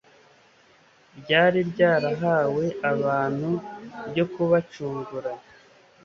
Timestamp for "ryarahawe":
1.71-2.65